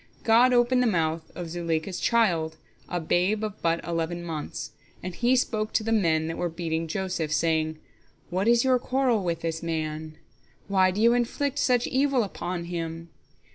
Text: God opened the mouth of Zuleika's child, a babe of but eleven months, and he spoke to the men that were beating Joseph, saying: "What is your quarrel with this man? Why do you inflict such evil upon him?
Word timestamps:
God 0.23 0.51
opened 0.51 0.81
the 0.81 0.87
mouth 0.87 1.31
of 1.35 1.47
Zuleika's 1.51 1.99
child, 1.99 2.57
a 2.89 2.99
babe 2.99 3.43
of 3.43 3.61
but 3.61 3.85
eleven 3.85 4.23
months, 4.23 4.71
and 5.03 5.13
he 5.13 5.35
spoke 5.35 5.73
to 5.73 5.83
the 5.83 5.91
men 5.91 6.25
that 6.25 6.39
were 6.39 6.49
beating 6.49 6.87
Joseph, 6.87 7.31
saying: 7.31 7.77
"What 8.31 8.47
is 8.47 8.63
your 8.63 8.79
quarrel 8.79 9.23
with 9.23 9.41
this 9.41 9.61
man? 9.61 10.17
Why 10.67 10.89
do 10.89 10.99
you 10.99 11.13
inflict 11.13 11.59
such 11.59 11.85
evil 11.85 12.23
upon 12.23 12.63
him? 12.63 13.09